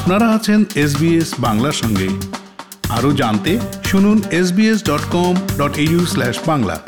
[0.00, 2.08] আপনারা আছেন এসবিএস বাংলার সঙ্গে।
[2.88, 5.74] আরও জানতে শুনুন SBS dot com dot
[6.08, 6.80] slash Bangla.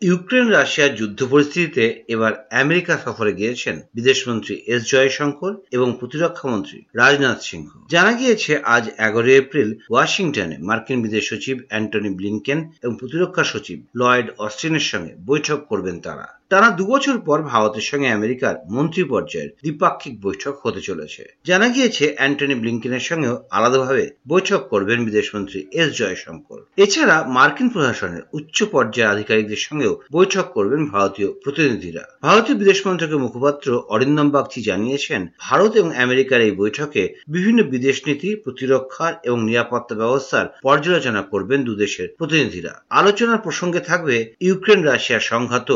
[0.00, 7.40] Ukraine রাশিয়ার যুদ্ধ পরিস্থিতিতে এবার আমেরিকা সফরে গিয়েছেন বিদেশমন্ত্রী এস জয়শঙ্কর এবং প্রতিরক্ষা মন্ত্রী রাজনাথ
[7.42, 13.86] সিংহ। জানা গিয়েছে, আজ এগারোই এপ্রিল ওয়াশিংটনে মার্কিন বিদেশ সচিব অ্যান্টনি ব্লিংকেন এবং প্রতিরক্ষা সচিব
[13.96, 20.20] লয়েড অস্টিনের সঙ্গে বৈঠক করবেন তারা। টানা দুবছর পর ভারতের সঙ্গে আমেরিকার মন্ত্রী পর্যায়ের দ্বিপাক্ষিক
[20.20, 27.24] বৈঠক হতে চলেছে। জানা গিয়েছে, অ্যান্টনি ব্লিংকেনের সঙ্গেও আলাদাভাবে বৈঠক করবেন বিদেশমন্ত্রী এস জয়শঙ্কর। এছাড়া
[27.28, 34.30] মার্কিন প্রশাসনের উচ্চ পর্যায়ের আধিকারিকদের সঙ্গেও বৈঠক করবেন ভারতীয় প্রতিনিধিরা। ভারতীয় বিদেশ মন্ত্রকের মুখপাত্র অরিন্দম
[34.30, 41.22] বাগচি জানিয়েছেন, ভারত এবং আমেরিকার এই বৈঠকে বিভিন্ন বিদেশ নীতি প্রতিরক্ষার এবং নিরাপত্তা ব্যবস্থার পর্যালোচনা
[41.22, 45.68] করবেন দুদেশের প্রতিনিধিরা। আলোচনার প্রসঙ্গে থাকবে ইউক্রেন রাশিয়ার সংঘাত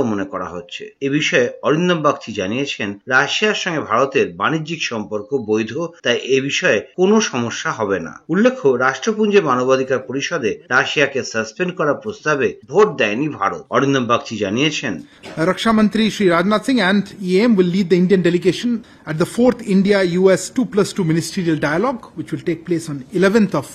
[0.00, 5.72] বলেও মনে করা হচ্ছে। এ বিষয়ে অরিন্দম বাগচি জানিয়েছেন, রাশিয়ার সঙ্গে ভারতের বাণিজ্যিক সম্পর্ক বৈধ,
[6.04, 12.48] তাই এ বিষয়ে কোনো সমস্যা হবে না। উল্লেখ্য, রাষ্ট্রপুঞ্জে মানবাধিকার পরিষদে রাশিয়াকে সাসপেন্ড করার প্রস্তাবে
[12.70, 14.94] ভোট দেয়নি ভারত। অরিন্দম বাগচি জানিয়েছেন,
[15.50, 19.98] রক্ষামন্ত্রী Shri Rajnath Singh and EAM will lead the Indian delegation at the fourth India
[20.14, 23.68] US two plus two ministerial dialogue which will take place on eleventh of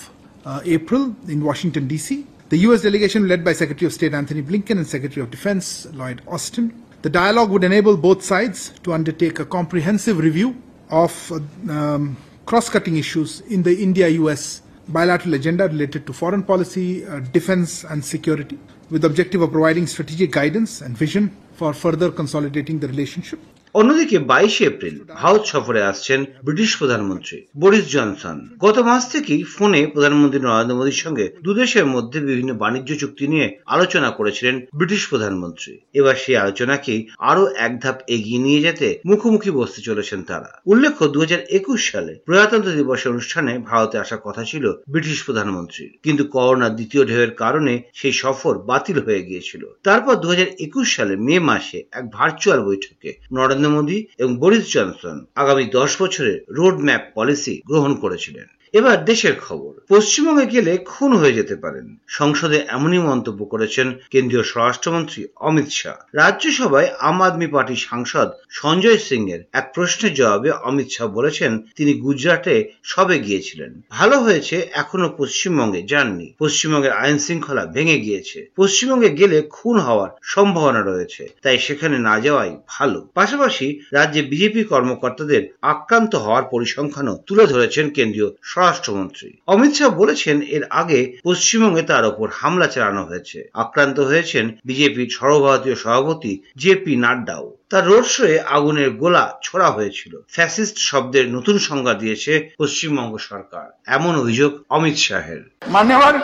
[0.78, 2.18] April in Washington DC
[2.50, 6.22] The US delegation led by Secretary of State Anthony Blinken and Secretary of Defense Lloyd
[6.28, 6.84] Austin.
[7.02, 10.56] The dialogue would enable both sides to undertake a comprehensive review
[10.92, 11.32] of
[11.68, 12.16] um,
[12.46, 18.60] cross-cutting issues in the India-US bilateral agenda related to foreign policy, uh, defense and security
[18.92, 23.40] with the objective of providing strategic guidance and vision for further consolidating the relationship.
[23.76, 30.40] অন্যদিকে বাইশে April Bharat সফরে আসছেন British প্রধানমন্ত্রী Boris Johnson. গত মাস থেকেই ফোনে প্রধানমন্ত্রী
[30.40, 36.36] নরেন্দ্র মোদীর সঙ্গে দুদেশের মধ্যে বিভিন্ন বাণিজ্য চুক্তি নিয়ে আলোচনা করেছিলেন ব্রিটিশ প্রধানমন্ত্রী। এবার সেই
[36.36, 41.80] আলোচনাকেই আরও এক ধাপ এগিয়ে নিয়ে যেতে মুখোমুখি বসতে চলেছেন তারা। উল্লেখ্য দু হাজার একুশ
[41.92, 47.74] সালে প্রজাতন্ত্র দিবসের অনুষ্ঠানে ভারতে আসার কথা ছিল ব্রিটিশ প্রধানমন্ত্রীর কিন্তু করোনার দ্বিতীয় ঢেউয়ের কারণে
[47.94, 53.12] সেই সফর বাতিল হয়ে গিয়েছিল। তারপর দু হাজার একুশ সালে মে মাসে এক ভার্চুয়াল বৈঠকে
[53.34, 58.48] নরেন্দ্র মোদী এবং বরিস জনসন আগামী দশ বছরের রোড ম্যাপ পলিসি গ্রহণ করেছিলেন।
[58.80, 61.86] এবার দেশের খবর। পশ্চিমবঙ্গে গেলে খুন হয়ে যেতে পারেন।
[62.20, 69.22] সংসদে এমনই মন্তব্য করেছেন কেন্দ্রীয় স্বরাষ্ট্রমন্ত্রী অমিত শাহ। রাজ্যসভায় আম আদমি পার্টির সাংসদ সঞ্জয় সিং
[69.32, 75.82] এর এক প্রশ্নের জবাবে অমিত শাহ বলেছেন, তিনি গুজরাটে সবে গিয়েছিলেন। ভালো হয়েছে, এখনও পশ্চিমবঙ্গে
[75.92, 82.16] যাননি। পশ্চিমবঙ্গের আইন শৃঙ্খলা ভেঙে গিয়েছে। পশ্চিমবঙ্গে গেলে খুন হওয়ার সম্ভাবনা রয়েছে, তাই সেখানে না
[82.20, 85.42] যাওয়াই ভালো। পাশাপাশি রাজ্যে বিজেপি কর্মকর্তাদের
[85.74, 88.30] আক্রান্ত হওয়ার পরিসংখ্যানও তুলে ধরেছেন কেন্দ্রীয়
[88.65, 95.11] স্বরাষ্ট্রমন্ত্রী অমিত শাহ বলেছেন এর আগে পশ্চিমবঙ্গে তার ওপর হামলা চালানো হয়েছে আক্রান্ত হয়েছেন বিজেপির
[95.19, 101.57] সর্বভারতীয় সভাপতি জে পি নাড্ডাও তার রোড শোয়ে আগুনের গোলা ছোড়া হয়েছিল ফ্যাসিস্ট শব্দের নতুন
[101.69, 106.15] সংজ্ঞা দিয়েছে পশ্চিমবঙ্গ সরকার এমন অভিযোগ অমিত শাহের मान्यवर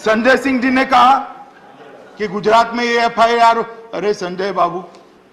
[0.00, 1.12] संजय सिंह जी ने कहा
[2.16, 3.58] कि गुजरात में ये एफआईआर
[3.94, 4.80] अरे संजय बाबू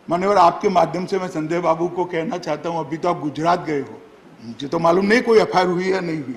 [0.07, 3.65] मान्यवर आपके माध्यम से मैं संजय बाबू को कहना चाहता हूं अभी तो आप गुजरात
[3.65, 3.95] गए हो
[4.42, 6.36] मुझे तो मालूम नहीं कोई एफआईआर हुई या नहीं हुई।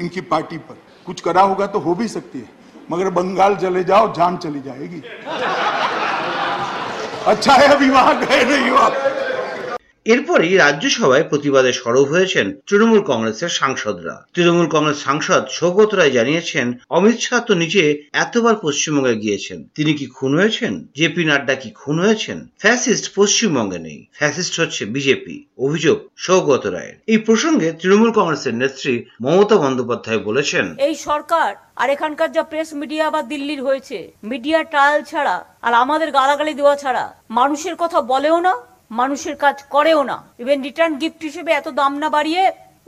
[0.00, 0.76] इनकी पार्टी पर
[1.06, 2.48] कुछ करा होगा तो हो भी सकती है,
[2.90, 5.02] मगर बंगाल चले जाओ, जान चली जाएगी।
[7.26, 8.92] अच्छा है, अभी वहाँ गए नहीं हो आप।
[10.12, 17.18] এরপরই রাজ্যসভায় প্রতিবাদে সরব হয়েছেন তৃণমূল কংগ্রেসের সাংসদরা। তৃণমূল কংগ্রেস সাংসদ সৌগত রায় জানিয়েছেন, অমিত
[17.26, 17.82] শাহ তো নিজে
[18.24, 20.72] এতবার পশ্চিমবঙ্গে গিয়েছেন। তিনি কি খুন হয়েছেন?
[20.98, 22.38] জেপি নাড্ডা কি খুন হয়েছেন?
[22.62, 25.36] ফ্যাসিস্ট পশ্চিমবঙ্গে নেই। ফ্যাসিস্ট হচ্ছে বিজেপি।
[25.66, 28.94] অভিযোগ সৌগত রায়ের। এই প্রসঙ্গে তৃণমূল কংগ্রেসের নেত্রী
[29.24, 31.50] মমতা বন্দ্যোপাধ্যায় বলেছেন, এই সরকার
[31.80, 33.98] আর এখানকার যা প্রেস মিডিয়া বা দিল্লির হয়েছে,
[34.32, 35.36] মিডিয়া ট্রায়াল ছাড়া
[35.66, 37.04] আর আমাদের গালাগালি দেওয়া ছাড়া
[37.38, 38.54] মানুষের কথা বলেও না
[38.90, 42.42] মানুষের কাজ করেও না। ইভেন রিটার্ন গিফট হিসেবে এত দাম না বাড়িয়ে,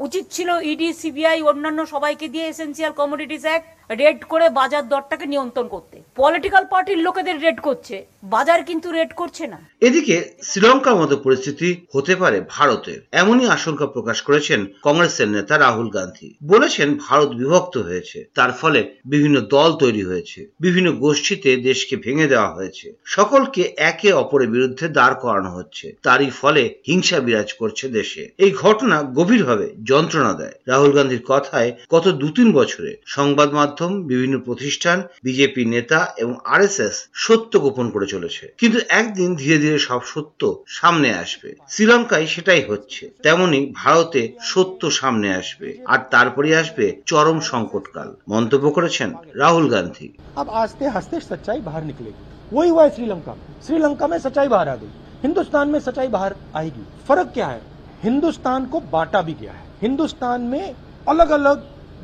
[0.07, 5.69] উচিত ছিল ইডি সিবিআই অন্যান্য সবাইকে দিয়ে এসেন্সিয়াল কমোডিটিস অ্যাক্ট রেড করে বাজার দরটাকে নিয়ন্ত্রণ
[5.69, 11.87] করতে। পলিটিক্যাল পার্টির লোকেদের রেড করছে। বাজার কিন্তু রেড করছে না। এদিকে শ্রীলঙ্কার মতো পরিস্থিতি
[11.95, 18.31] হতে পারে ভারতের এমনই আশঙ্কা প্রকাশ করেছেন কংগ্রেসের নেতা রাহুল গান্ধী। বলেছেন, ভারত বিভক্ত হয়েছে।
[18.35, 24.49] তার ফলে বিভিন্ন দল তৈরি হয়েছে। বিভিন্ন গোষ্ঠীতে দেশকে ভেঙে দেওয়া হয়েছে। সকলকে একে অপরের
[24.49, 30.53] বিরুদ্ধে দাঁড় করানো হচ্ছে। তারই ফলে হিংসা বিরাজ করছে দেশে। এই ঘটনা গভীরভাবে যন্ত্রণা দেয়।
[30.67, 33.78] রাহুল গান্ধীর কথায় গত দু তিন বছরে সংবাদ মাধ্যম
[34.10, 40.02] বিভিন্ন প্রতিষ্ঠান বিজেপি নেতা এবং আরএসএস সত্য গোপন করে চলেছে কিন্তু একদিন ধীরে ধীরে সব
[40.14, 40.42] সত্য
[40.78, 48.10] সামনে আসবে শ্রীলঙ্কায় সেটাই হচ্ছে তেমনি ভারতে সত্য সামনে আসবে আর তারপরে আসবে চরম সংকটকাল
[48.34, 49.10] মন্তব্য করেছেন
[49.42, 52.22] রাহুল গান্ধী अब आस्ते हंसते सच्चाई बाहर निकलेगी
[52.52, 54.92] वही हुआ है श्रीलंका में श्रीलंका में सच्चाई बाहर आ गई
[55.24, 57.62] हिंदुस्तान में सच्चाई बाहर आएगी फर्क क्या है
[58.04, 60.64] हिंदुस्तान को बांटा भी गया है हिंदुस्तान में
[61.08, 61.58] अलग अलग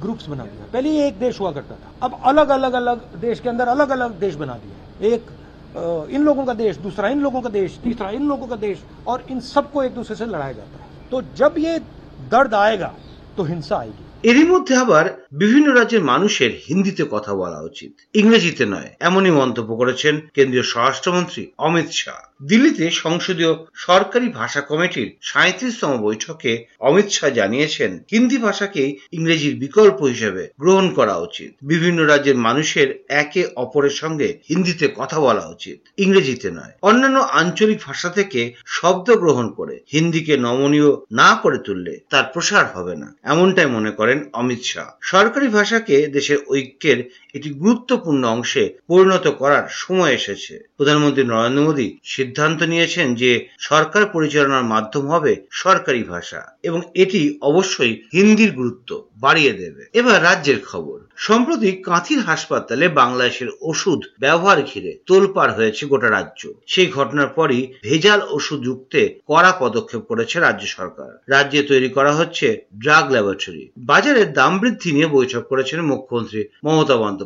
[0.03, 3.39] ग्रुप्स बना दिया पहले ये एक देश हुआ करता था अब अलग अलग अलग देश
[3.39, 5.29] के अंदर अलग अलग देश बना दिया है एक
[5.75, 8.77] अ, इन लोगों का देश दूसरा इन लोगों का देश तीसरा इन लोगों का देश
[9.07, 11.79] और इन सबको एक दूसरे से लड़ाया जाता है तो जब ये
[12.19, 12.91] दर्द आएगा
[13.37, 15.05] तो हिंसा आएगी এরই মধ্যে আবার
[15.41, 21.89] বিভিন্ন রাজ্যের মানুষের হিন্দিতে কথা বলা উচিত ইংরেজিতে নয় এমনই মন্তব্য করেছেন কেন্দ্রীয় স্বরাষ্ট্রমন্ত্রী অমিত
[21.99, 28.82] শাহ দিল্লিতে সংসদীয় সরকারি ভাষা কমিটির সাঁত্রিশতম বৈঠকে অমিত শাহ জানিয়েছেন, হিন্দি ভাষাকে
[29.12, 32.88] ইংরেজির বিকল্প হিসেবে গ্রহণ করা উচিত। বিভিন্ন রাজ্যের মানুষের
[33.22, 39.46] একে অপরের সঙ্গে হিন্দিতে কথা বলা উচিত, ইংরেজিতে নয়। অন্যান্য আঞ্চলিক ভাষা থেকে শব্দ গ্রহণ
[39.50, 44.88] করে হিন্দিকে নমনীয় না করে তুললে তার প্রসার হবে না। এমনটাই মনে করেন অমিত শাহ।
[45.00, 46.98] সরকারি ভাষাকে দেশের ঐক্যের
[47.34, 54.64] একটি গুরুত্বপূর্ণ অংশে পরিণত করার সময় এসেছে। প্রধানমন্ত্রী নরেন্দ্র মোদী সিদ্ধান্ত নিয়েছেন যে সরকার পরিচালনার
[54.64, 61.72] মাধ্যম হবে সরকারি ভাষা এবং এটি অবশ্যই হিন্দির গুরুত্ব বাড়িয়ে দেবে। এবার রাজ্যের খবর। সম্প্রতি
[61.72, 68.60] কাঁথির হাসপাতালে বাংলাদেশের ওষুধ ব্যবহার ঘিরে তোলপাড় হয়েছে গোটা রাজ্য। সেই ঘটনার পরই ভেজাল ওষুধ
[68.64, 74.92] রুখতে কড়া পদক্ষেপ করেছে রাজ্য সরকার। রাজ্যে তৈরি করা হচ্ছে ড্রাগ ল্যাবরেটরি। বাজারের দাম বৃদ্ধি
[74.92, 77.23] নিয়ে বৈঠক করেছেন মুখ্যমন্ত্রী মমতা বন্দ্যোপাধ্যায়।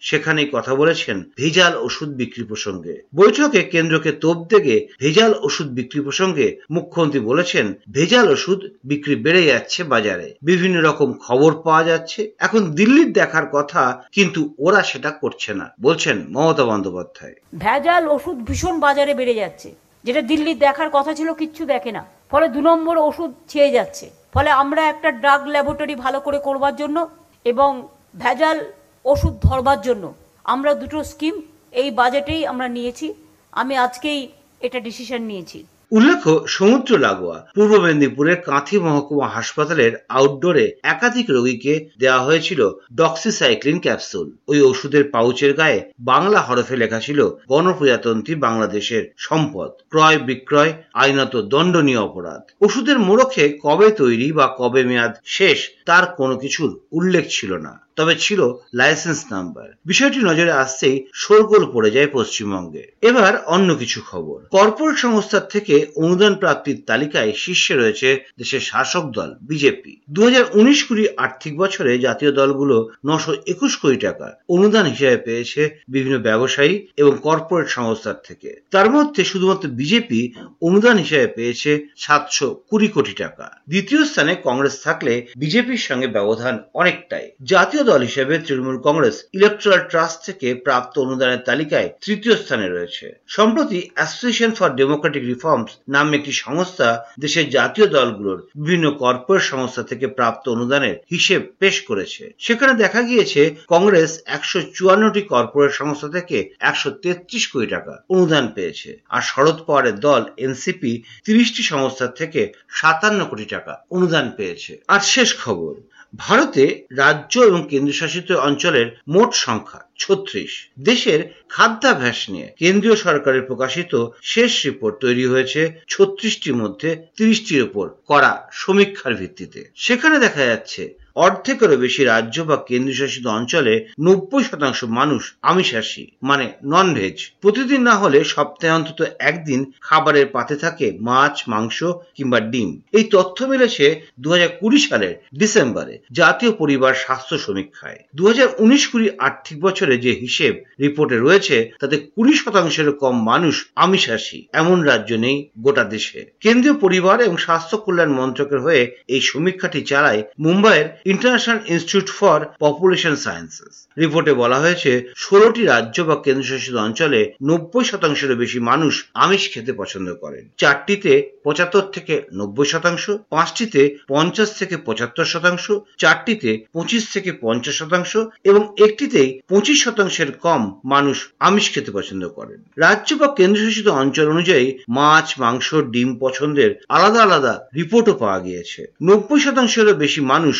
[0.00, 6.56] সেখানেই কথা বলেছেন ভেজাল ওষুধ বিক্রি প্রসঙ্গে। বৈঠকে কেন্দ্রকে তোপ দেগে ভেজাল ওষুধ বিক্রি প্রসঙ্গে
[6.70, 13.12] মুখ্যমন্ত্রী বলেছেন, ভেজাল ওষুধ বিক্রি বেড়ে যাচ্ছে বাজারে। বিভিন্ন রকম খবর পাওয়া যাচ্ছে। এখন দিল্লির
[13.12, 19.34] দেখার কথা, কিন্তু ওরা সেটা করছে না, বলছেন মমতা বন্দ্যোপাধ্যায়। ভেজাল ওষুধ ভীষণ বাজারে বেড়ে
[19.34, 19.74] যাচ্ছে।
[20.04, 24.50] যেটা দিল্লির দেখার কথা ছিল, কিচ্ছু দেখে না। ফলে দু নম্বর ওষুধ ছেয়ে যাচ্ছে। ফলে
[24.50, 27.08] আমরা একটা ড্রাগ ল্যাবরেটরি ভালো করে করবার জন্য
[27.44, 28.64] এবং ভেজাল
[29.06, 30.14] ওষুধ ধরবার জন্য।
[30.44, 31.34] আমরা দুটো স্কিম
[31.72, 33.14] এই বাজেটেই আমরা নিয়েছি।
[33.52, 34.28] আমি আজকেই
[34.60, 42.20] এটা ডিসিশন নিয়েছি। উল্লেখ্য, সমুদ্র লাগোয়া, পূর্ব মেদিনীপুরের কাঁথি মহকুমা হাসপাতালের আউটডোরে একাধিক রোগীকে দেওয়া
[42.22, 50.18] হয়েছিল ডক্সিসাইক্লিন ক্যাপসুল ওই ওষুধের পাউচের গায়ে বাংলা হরফে লেখা ছিল গণপ্রজাতন্ত্রী বাংলাদেশের সম্পদ। ক্রয়,
[50.18, 56.70] বিক্রয়, আইনত, দণ্ডনীয় অপরাধ। ওষুধের মোড়কে কবে তৈরি বা কবে মেয়াদ শেষ তার কোনো কিছুর
[56.92, 58.40] উল্লেখ ছিল না। তবে ছিল
[58.74, 65.44] লাইসেন্স নাম্বার বিষয়টি নজরে আসতেই শোরগোল পড়ে যায় পশ্চিমবঙ্গে। এবার অন্য কিছু খবর। কর্পোরেট সংস্থার
[65.48, 68.08] থেকে অনুদান প্রাপ্তির তালিকায় শীর্ষে রয়েছে
[68.38, 72.76] দেশের শাসক দল, বিজেপি। দু হাজার উনিশ কুড়ি আর্থিক বছরে জাতীয় দলগুলো
[73.06, 79.24] নশো একুশ কোটি টাকা অনুদান হিসেবে পেয়েছে বিভিন্ন ব্যবসায়ী এবং কর্পোরেট সংস্থার থেকে। তার মধ্যে
[79.24, 80.20] শুধুমাত্র বিজেপি
[80.60, 87.30] অনুদান হিসেবে পেয়েছে সাতশো কুড়ি কোটি টাকা। দ্বিতীয় স্থানে কংগ্রেস থাকলে বিজেপির সঙ্গে ব্যবধান অনেকটাই।
[87.44, 93.06] জাতীয় দল হিসেবে তৃণমূল কংগ্রেস ইলেকট্রাল ট্রাস্ট থেকে প্রাপ্ত অনুদানের তালিকায় তৃতীয় স্থানে রয়েছে।
[93.36, 96.88] সম্প্রতি অ্যাসোসিয়েশন ফর ডেমোক্রেটিক রিফর্মস নামে একটি সংস্থা
[97.18, 103.42] দেশের জাতীয় দলগুলোর বিভিন্ন কর্পোরেট সংস্থা থেকে প্রাপ্ত অনুদানের হিসেব পেশ করেছে। সেখানে দেখা গিয়েছে,
[103.68, 109.96] কংগ্রেস একশো চুয়ান্নটি কর্পোরেট সংস্থা থেকে একশো তেত্রিশ কোটি টাকা অনুদান পেয়েছে আর শরদ পাওয়ারের
[110.00, 110.92] দল এনসিপি
[111.24, 112.40] তিরিশটি সংস্থা থেকে
[112.70, 115.72] সাতান্ন কোটি টাকা অনুদান পেয়েছে। আর শেষ খবর
[116.14, 116.64] ভারতে
[116.96, 123.92] রাজ্য এবং কেন্দ্রশাসিত অঞ্চলের মোট সংখ্যা ছত্রিশ। দেশের খাদ্যাভ্যাস নিয়ে কেন্দ্রীয় সরকারের প্রকাশিত
[124.22, 130.82] শেষ রিপোর্ট তৈরি হয়েছে ছত্রিশটির মধ্যে তিরিশটির উপর করা সমীক্ষার ভিত্তিতে। সেখানে দেখা যাচ্ছে
[131.16, 137.94] অর্ধেকেরও বেশি রাজ্য বা কেন্দ্রশাসিত অঞ্চলে নব্বই শতাংশ মানুষ আমিষাশী মানে নন ভেজ প্রতিদিন না
[137.96, 141.84] হলে সপ্তাহে অন্তত একদিন খাবারের পাতে থাকে মাছ, মাংস
[142.16, 144.28] কিংবা ডিম। এই তথ্য মিলেছে দু
[144.60, 150.54] কুড়ি সালের ডিসেম্বরে জাতীয় পরিবার স্বাস্থ্য সমীক্ষায়। দু হাজার উনিশ কুড়ি আর্থিক বছরে যে হিসেব
[150.80, 157.16] রিপোর্টে রয়েছে, তাতে কুড়ি শতাংশের কম মানুষ আমিষাশী, এমন রাজ্য নেই গোটা দেশে। কেন্দ্রীয় পরিবার
[157.20, 164.32] এবং স্বাস্থ্য কল্যাণ মন্ত্রকের হয়ে এই সমীক্ষাটি চালায় মুম্বাইয়ের international institute for population sciences রিপোর্টে
[164.32, 170.44] বলা হয়েছে, ষোলোটি রাজ্য বা কেন্দ্রশাসিত অঞ্চলে নব্বই শতাংশেরও বেশি মানুষ আমিষ খেতে পছন্দ করেন।
[170.58, 171.12] চারটিতে
[171.44, 175.66] পঁচাত্তর থেকে নব্বই শতাংশ, পাঁচটিতে পঞ্চাশ থেকে পঁচাত্তর শতাংশ,
[175.98, 178.12] চারটিতে পঁচিশ থেকে পঞ্চাশ শতাংশ
[178.44, 184.66] এবং একটিতেই পঁচিশ শতাংশের কম মানুষ আমিষ খেতে পছন্দ করেন। রাজ্য বা কেন্দ্রশাসিত অঞ্চল অনুযায়ী
[184.88, 190.56] মাছ, মাংস, ডিম পছন্দের আলাদা আলাদা রিপোর্টও পাওয়া গিয়েছে। নব্বই শতাংশেরও বেশি মানুষ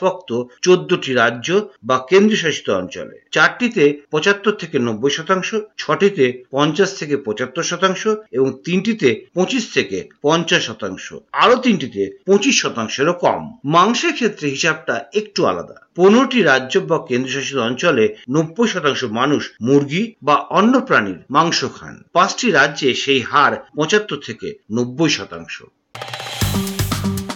[0.00, 7.62] ভক্ত চোদ্দটি রাজ্য বা কেন্দ্রশাসিত অঞ্চলে। চারটিতে পঁচাত্তর থেকে নব্বই শতাংশ, ছটিতে পঞ্চাশ থেকে পঁচাত্তর
[7.62, 15.04] শতাংশ এবং তিনটিতে পঁচিশ থেকে পঞ্চাশ শতাংশ। আরও তিনটিতে পঁচিশ শতাংশেরও কম। মাংসের ক্ষেত্রে হিসাবটা
[15.14, 21.64] একটু আলাদা। পনেরোটি রাজ্য বা কেন্দ্রশাসিত অঞ্চলে নব্বই শতাংশ মানুষ মুরগি বা অন্য প্রাণীর মাংস
[21.64, 25.62] খান। পাঁচটি রাজ্যে সেই হার পঁচাত্তর থেকে নব্বই শতাংশ।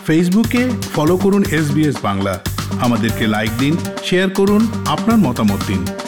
[0.07, 1.67] ফেসবুকে ফলো করুন এস
[2.03, 2.41] বাংলা।
[2.81, 6.06] আমাদেরকে লাইক দিন শেয়ার করুন আপনার মতামত দিন।